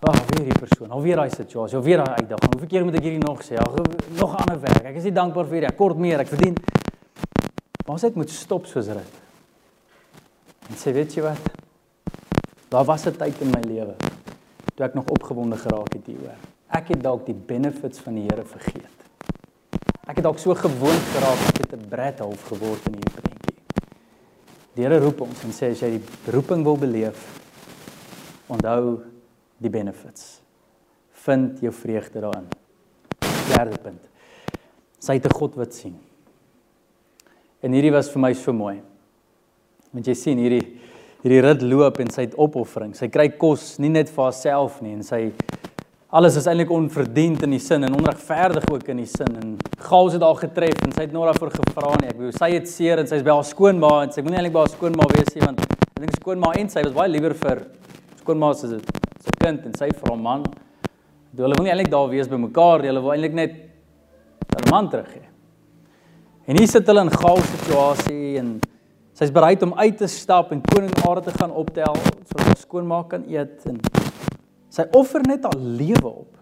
[0.03, 2.57] Ag, weer die persoon, alweer daai situasie, alweer daai uitdaging.
[2.57, 3.55] Hoeveel keer moet ek hierdie nog sê?
[3.63, 3.77] Ag,
[4.19, 4.89] nog ander werk.
[4.91, 5.71] Ek is nie dankbaar vir hierdie.
[5.71, 6.57] Ek kort meer, ek verdien.
[7.83, 9.21] Maar ons het moet stop soos dit.
[10.69, 11.51] En sê, weet jy wat?
[12.69, 13.97] Daar was 'n tyd in my lewe
[14.75, 16.39] toe ek nog opgewonde geraak het hieroor.
[16.73, 18.99] Ek het dalk die benefits van die Here vergeet.
[20.09, 23.59] Ek het dalk so gewoond geraak ek het 'n brat half geword in hierdie prentjie.
[24.75, 27.41] Die Here roep ons en sê as jy die roeping wil beleef,
[28.49, 29.05] onthou
[29.59, 30.41] die benefits.
[31.11, 32.49] Vind jou vreugde daarin.
[33.49, 34.09] Derde punt.
[34.99, 36.12] Sy het 'n God wat sien.
[37.63, 38.81] En hierdie was vir my so mooi.
[39.93, 40.65] Want jy sien hierdie
[41.23, 42.97] hierdie rit loop en sy het opoffering.
[42.99, 45.21] Sy kry kos nie net vir haarself nie en sy
[46.13, 49.55] alles is eintlik onverdiend in die sin en onregverdig ook in die sin en
[49.87, 52.11] gaals het haar getref en sy het nog daarvoor gevra nie.
[52.11, 54.67] Ek bedoel sy het seer en sy's by haar skoonma en sy moenie eintlik by
[54.67, 57.65] haar skoonma wees nie want ek dink skoonma en sy was baie liewer vir
[58.25, 60.49] skoonma se se kind en sy vir haar man.
[61.39, 62.91] Hulle wil nie eintlik daar wees by mekaar nie.
[62.91, 63.61] Hulle wil eintlik net
[64.51, 65.32] hulle man terug hê.
[66.53, 68.49] En hier sit hulle in gaal situasie en
[69.17, 73.07] sy's bereid om uit te stap en koning Aarde te gaan optel sodat haar skoonmaak
[73.09, 73.79] kan eet en
[74.73, 76.35] sy offer net haar lewe op.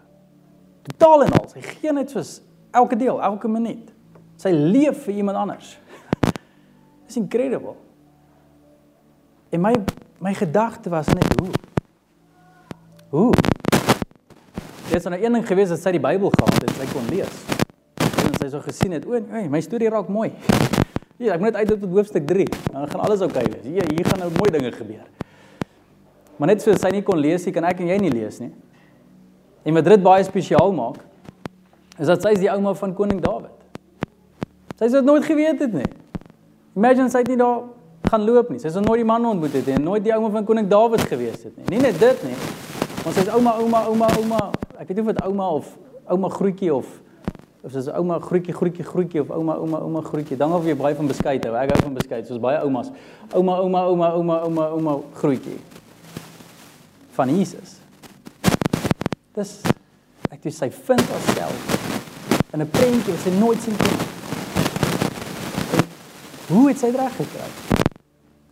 [0.89, 1.47] Totaal en al.
[1.53, 2.33] Sy gee net soos
[2.75, 3.93] elke deel, elke minuut.
[4.35, 5.71] Sy leef vir iemand anders.
[7.07, 7.77] Dis incredible.
[9.55, 9.77] En my
[10.19, 11.55] my gedagte was net hoe
[13.15, 13.31] Hoe?
[14.91, 17.50] Dit is nou een ding gewees dat sy die Bybel gehad het, sy kon lees
[18.41, 20.31] sy so gesien het, o, hey, my storie raak mooi.
[21.21, 22.47] Ja, ek moet net uit tot hoofstuk 3.
[22.73, 23.65] Dan gaan alles oukei okay wees.
[23.69, 25.03] Hier hier gaan nou mooi dinge gebeur.
[26.41, 28.49] Maar net so sy nie kon lees nie, kan ek en jy nie lees nie.
[29.61, 30.97] En wat dit baie spesiaal maak,
[32.01, 33.53] is dat sy is die ouma van koning Dawid.
[34.79, 35.85] Sy het dit nooit geweet het nie.
[36.73, 37.67] Imagine sy het nie daar
[38.09, 38.57] gaan loop nie.
[38.57, 41.45] Sy het nooit die man ontmoet het en nooit die ouma van koning Dawid gewees
[41.45, 41.69] het nie.
[41.75, 42.39] Nie net dit nie.
[43.05, 44.41] Ons sê ouma, ouma, ouma, ouma.
[44.81, 45.69] Ek weet nie of dit ouma of
[46.09, 46.89] ouma groetjie of
[47.63, 50.95] of soos ouma groetjie groetjie groetjie of ouma ouma ouma groetjie dan of jy baie
[50.97, 52.89] van beskuit hou ek hou van beskuit soos baie oumas.
[53.37, 55.59] Ouma ouma ouma ouma ouma ouma groetjie.
[57.17, 57.77] Van Jesus.
[59.37, 59.59] Dis
[60.31, 61.77] ek dis sy vind haarself
[62.53, 64.09] in 'n prentjie wat sy nooit sien kom
[66.51, 67.49] hoe het sy dit reg gekry?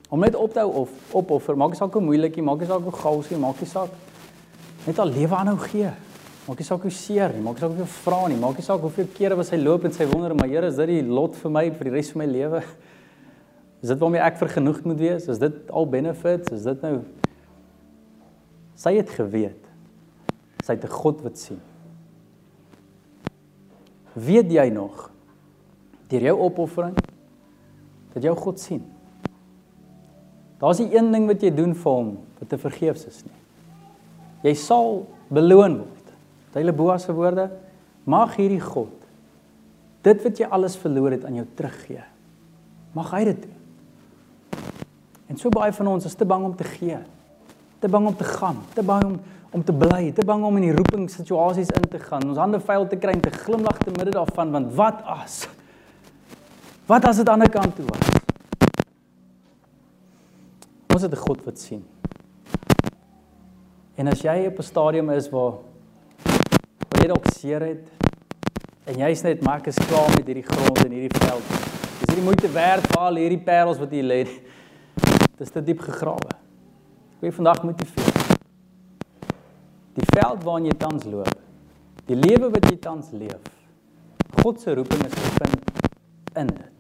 [0.10, 2.84] Om net op te hou of opoffer maak nie saak hoe moeilikie maak nie saak
[2.84, 3.90] hoe gausie maak nie saak.
[4.86, 5.92] Net haar lewe aanhou gee
[6.48, 8.82] Maak nie saak hoe seer nie, maak nie saak hoeveel vra nie, maak nie saak
[8.82, 11.52] hoeveel kere was hy loop en sy wonder, maar Here, is dit die lot vir
[11.52, 12.64] my vir die res van my lewe?
[13.82, 15.28] Is dit waarmee ek vergenoegd moet wees?
[15.32, 16.52] Is dit al benefits?
[16.52, 16.98] Is dit nou
[18.80, 19.66] Sy het geweet.
[20.64, 21.60] Sy het 'n God wat sien.
[24.14, 25.12] Weet jy nog
[26.08, 26.98] deur jou opoffering
[28.14, 28.84] dat jou God sien?
[30.60, 33.40] Daar's nie een ding wat jy doen vir hom wat te vergeefs is nie.
[34.44, 35.99] Jy sal beloon word.
[36.54, 37.50] Tyle Boas se woorde:
[38.04, 38.96] Mag hierdie God
[40.02, 42.04] dit wat jy alles verloor het aan jou teruggee.
[42.96, 43.58] Mag hy dit doen.
[45.30, 46.98] En so baie van ons is te bang om te gee.
[47.84, 50.68] Te bang om te gaan, te bang om om te bly, te bang om in
[50.68, 53.90] die roeping situasies in te gaan, ons hande vuil te kry en te glimlag te
[53.96, 55.40] midde daarvan want wat as?
[56.86, 58.06] Wat as dit aan die ander kant toe was?
[60.94, 61.84] Ons het 'n God wat sien.
[63.98, 65.54] En as jy op 'n stadium is waar
[67.00, 68.08] jy dalk seer het
[68.90, 71.52] en jy's net maar ek is klaar met hierdie grond en hierdie veld.
[72.02, 74.24] Dis nie moeite werd vir al hierdie parels wat hier lê.
[75.40, 76.34] Dis te diep gegrawe.
[77.20, 78.18] Ek wil vandag motiveer.
[80.00, 81.32] Die veld waarin jy tans loop,
[82.08, 83.48] die lewe wat jy tans leef.
[84.40, 86.76] God se roeping is gevind in dit.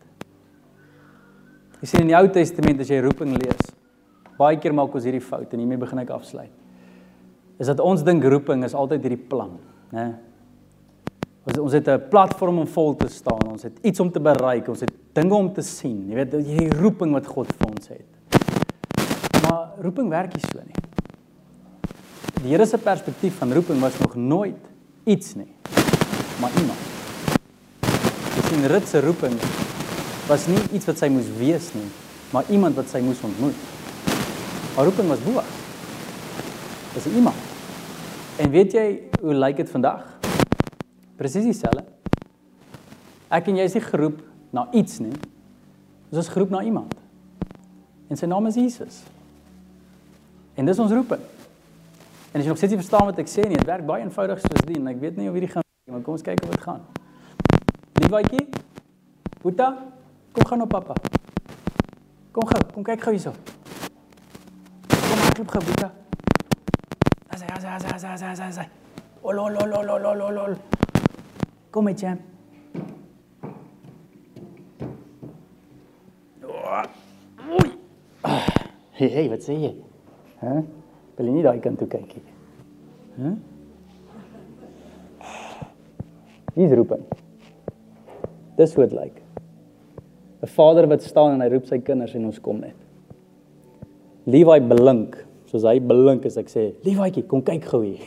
[1.79, 3.73] Jy sien in die Ou Testament as jy roeping lees,
[4.39, 6.53] baie keer maak ons hierdie fout en hiermee begin ek afsluit.
[7.59, 9.57] Is dat ons dink roeping is altyd hierdie plan
[9.91, 10.07] né?
[11.43, 13.47] Ons ons het 'n platform om vol te staan.
[13.51, 14.67] Ons het iets om te bereik.
[14.67, 16.07] Ons het dinge om te sien.
[16.09, 18.09] Jy weet, hierdie roeping wat God vir ons het.
[19.41, 20.75] Maar roeping werk nie so nie.
[22.43, 24.63] Die Here se perspektief van roeping was nog nooit
[25.03, 25.51] iets nie,
[26.39, 26.79] maar iemand.
[28.35, 29.35] Jy sien Rut se roeping
[30.27, 31.89] was nie iets wat sy moes wees nie,
[32.31, 33.55] maar iemand wat sy moes ontmoet.
[34.75, 35.45] Haar roeping was Boas.
[36.93, 37.48] Dis iemand.
[38.39, 38.85] En weet jy
[39.19, 40.05] hoe lyk dit vandag?
[41.19, 41.83] Presies dieselfde.
[43.29, 44.21] Ek en jy is nie geroep
[44.55, 45.13] na iets nie.
[46.09, 46.95] Ons is geroep na iemand.
[48.09, 49.03] En sy naam is Jesus.
[50.55, 51.21] En dis ons roeping.
[52.31, 54.41] En as jy nog steeds nie verstaan wat ek sê nie, dit werk baie eenvoudig
[54.41, 56.61] soos dit en ek weet nie of hierdie gaan maar kom ons kyk of dit
[56.61, 56.83] gaan.
[57.99, 58.43] Liewaatjie?
[59.41, 59.69] Boeta,
[60.31, 60.93] kom gaan op pappa.
[62.31, 63.33] Kom gou, kom kyk gou hierso.
[64.87, 65.89] Kom hardloop gou, Boeta.
[67.51, 68.67] As as as as as as as.
[69.23, 70.55] Oh lo lo lo lo lo lo lo.
[71.71, 72.17] Kom met jam.
[76.43, 77.69] Oei.
[78.99, 79.71] Hey, hey, wat sê jy?
[80.41, 80.57] Hæ?
[81.17, 82.33] Wil jy nie daai kant toe kyk nie?
[83.19, 83.29] Hæ?
[86.57, 86.99] Wie roep hy?
[88.57, 89.21] Dis hoe dit lyk.
[90.43, 92.75] 'n Vader wat staan en hy roep sy kinders en ons kom net.
[94.25, 95.15] Levi blink,
[95.49, 97.99] soos hy blink as ek sê, "Levietjie, kom kyk gou hier."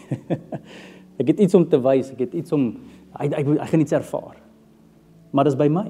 [1.20, 2.68] ek het iets om te wys, ek het iets om
[3.18, 4.38] hy hy, hy gaan iets ervaar.
[5.32, 5.88] Maar dis by my.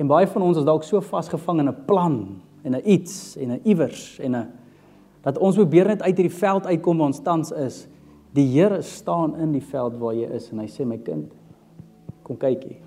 [0.00, 2.16] En baie van ons is dalk so vasgevang in 'n plan
[2.64, 4.46] en 'n iets en 'n iewers en 'n
[5.22, 7.86] dat ons probeer net uit hierdie veld uitkom waar ons tans is.
[8.34, 11.32] Die Here staan in die veld waar jy is en hy sê my kind,
[12.22, 12.82] kom kyk hier.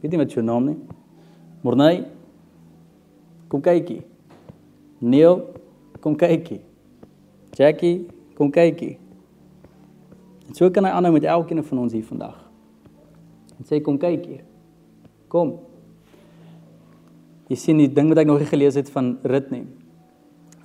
[0.00, 0.76] Weet jy wat jou naam is?
[1.64, 2.04] Morney.
[3.48, 4.04] Kom kyk hier.
[5.04, 5.42] Neil,
[6.00, 6.62] kom kyk hier.
[7.54, 8.06] Jackie,
[8.38, 8.96] kom kyk hier.
[10.48, 12.38] En so kan hy aanhou met elkeen van ons hier vandag.
[13.58, 14.42] En sê kom kyk hier.
[15.32, 15.58] Kom.
[17.50, 19.66] Jy sien die ding wat ek nog nie gelees het van Rut nie.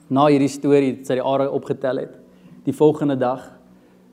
[0.10, 2.16] Na hierdie storie wat sy die are opgetel het,
[2.66, 3.44] die volgende dag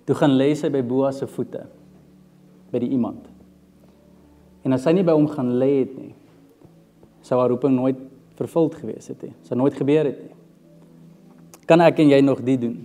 [0.07, 1.65] toe gaan lê sy by Boas se voete
[2.73, 3.25] by die iemand.
[4.67, 6.13] En as sy nie by hom gaan lê het nie,
[7.27, 8.03] sou haar roeping nooit
[8.39, 9.33] vervuld gewees het nie.
[9.47, 10.35] Sou nooit gebeur het nie.
[11.67, 12.77] Kan ek en jy nog dit doen?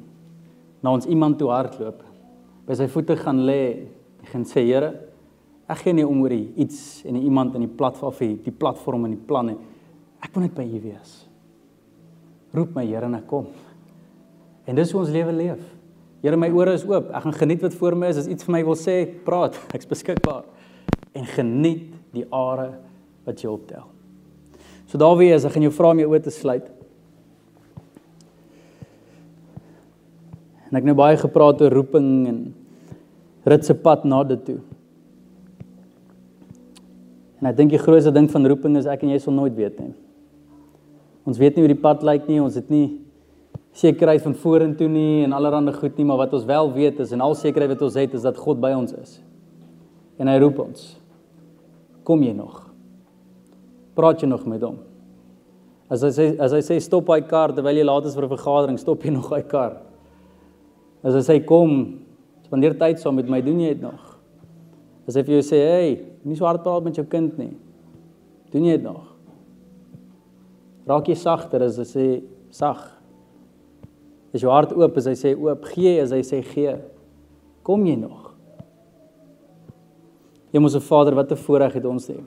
[0.82, 2.02] Na ons iemand toe hardloop,
[2.66, 3.62] by sy voete gaan lê
[4.22, 4.94] en gaan sê Here,
[5.72, 9.14] ek gee nie om oor iets en iemand in die platform vir die platform en
[9.14, 9.58] die planne.
[10.22, 11.14] Ek wil net by U wees.
[12.56, 13.48] Roep my Here en ek kom.
[14.68, 15.62] En dis hoe ons lewe leef.
[16.22, 17.10] Here my ore is oop.
[17.10, 18.20] Ek gaan geniet wat voor my is.
[18.22, 19.58] As iets vir my wil sê, praat.
[19.76, 20.46] Ek's beskikbaar.
[21.18, 22.70] En geniet die are
[23.26, 23.88] wat jy optel.
[24.92, 26.66] So daar wie is, ek gaan jou vra om jou oë te sluit.
[30.68, 32.40] En ek nou baie gepraat oor roeping en
[33.48, 34.58] ritse pad na dit toe.
[37.40, 39.80] En ek dink die grootste ding van roeping is ek en jy sal nooit weet
[39.80, 39.94] nie.
[41.24, 42.98] Ons weet nie hoe die pad lyk nie, ons het nie
[43.78, 47.24] sekerheid van vorentoe nie en allerlei goed nie, maar wat ons wel weet is en
[47.24, 49.22] al sekerheid wat ons het is dat God by ons is.
[50.20, 50.84] En hy roep ons.
[52.04, 52.71] Kom jy nog?
[53.96, 54.78] Praat jy nog met hom?
[55.92, 58.36] As hy sê as hy sê stop hy kar terwyl jy laat is vir 'n
[58.38, 59.82] vergadering, stop jy nog hy kar.
[61.04, 62.00] As hy sê kom,
[62.46, 64.18] spandeer tyd saam met my, doen jy dit nog?
[65.08, 67.58] As hy vir jou sê, "Hey, nie so hard praat met jou kind nie."
[68.52, 69.08] Doen jy dit nog?
[70.88, 73.02] Raak jy sagter as hy sê sag?
[74.34, 75.66] Is jou hart oop as hy sê oop?
[75.74, 76.76] Gee as hy sê gee?
[77.64, 78.34] Kom jy nog?
[80.52, 82.20] Hemelse Vader, wat 'n voorreg het ons hê.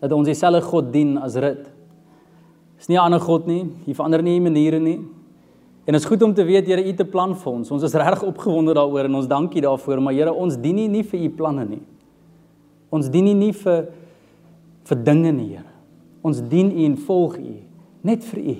[0.00, 1.68] Dat ons dieselfde God dien as Rut.
[2.78, 3.68] Is nie 'n ander God nie.
[3.86, 5.00] Hy verander nie maniere nie.
[5.86, 7.70] En dit is goed om te weet Here, U 'n plan vir ons.
[7.70, 11.02] Ons is reg opgewonde daaroor en ons dankie daarvoor, maar Here, ons dien nie, nie
[11.02, 11.82] vir U planne nie.
[12.90, 13.88] Ons dien nie, nie vir
[14.84, 15.70] vir dinge nie, Here.
[16.22, 17.54] Ons dien U en volg U
[18.02, 18.56] net vir U.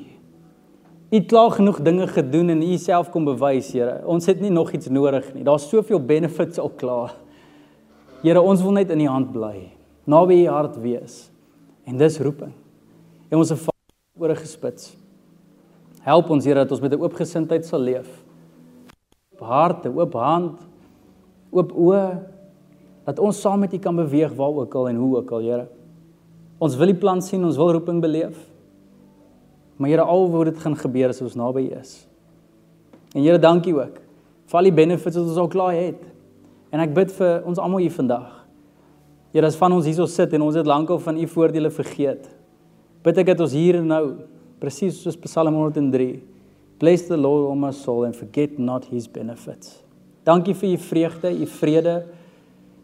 [1.11, 4.03] U het klaar genoeg dinge gedoen en U self kom bewys, Here.
[4.07, 5.45] Ons het nie nog iets nodig nie.
[5.45, 7.15] Daar's soveel benefits al klaar.
[8.23, 9.71] Here, ons wil net in U hand bly.
[10.07, 11.30] Naby U hart wees.
[11.91, 12.53] En dis roeping.
[13.29, 13.69] En ons het
[14.21, 14.93] oor gespits.
[16.07, 18.09] Help ons Here dat ons met 'n oop gesindheid sal leef.
[19.33, 20.61] Oop harte, oop hand,
[21.51, 22.21] oop oë
[23.05, 25.69] dat ons saam met U kan beweeg waar ook al en hoe ook al, Here.
[26.59, 28.37] Ons wil die plan sien, ons wil roeping beleef.
[29.77, 32.07] Maar Here, al wat dit gaan gebeur as ons naby U is.
[33.15, 33.99] En Here, dankie ook
[34.47, 36.03] vir al die benefits wat ons al klaar het.
[36.71, 38.40] En ek bid vir ons almal hier vandag.
[39.33, 42.27] Here, as van ons hierso sit en ons het lankal van U voordele vergeet.
[43.05, 44.05] Bid ek dat ons hier en nou
[44.61, 46.19] presies soos Psalm 103
[46.81, 49.83] Bless the Lord, O my soul, and forget not his benefits.
[50.25, 51.95] Dankie vir u vreugde, u vrede,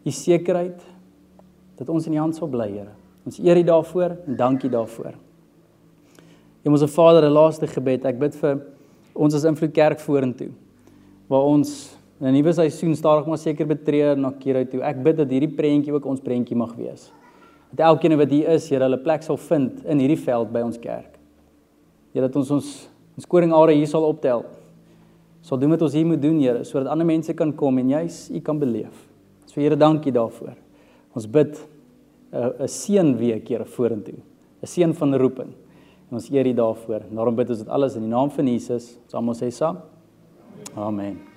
[0.05, 0.83] u sekerheid
[1.79, 2.93] dat ons in u hand sal bly, Here.
[3.25, 5.17] Ons eer u daarvoor en dankie daarvoor.
[6.63, 8.05] Hemelse Vader, 'n laaste gebed.
[8.05, 8.61] Ek bid vir
[9.15, 10.51] ons as Invloed Kerk vorentoe
[11.27, 14.81] waar ons 'n nuwe seisoen stadig maar seker betree na Kira toe.
[14.81, 17.11] Ek bid dat hierdie prentjie ook ons prentjie mag wees.
[17.71, 20.77] Dat elkeen wat hier is, Here, hulle plek sal vind in hierdie veld by ons
[20.77, 21.19] kerk.
[22.13, 24.45] Here, dat ons ons ons koringare hier sal optel.
[25.41, 28.29] Sal doen wat ons hier moet doen, Here, sodat ander mense kan kom en jy's
[28.29, 29.07] u kan beleef.
[29.45, 30.55] So Here, dankie daarvoor.
[31.15, 31.57] Ons bid
[32.33, 34.21] 'n 'n seën week, Here, vorentoe.
[34.63, 35.53] 'n Seën van roeping.
[36.09, 37.07] En ons eer U daarvoor.
[37.11, 38.95] Daarom bid ons dit alles in die naam van Jesus.
[39.03, 39.81] Ons almal sê saam.
[40.75, 41.36] Amen.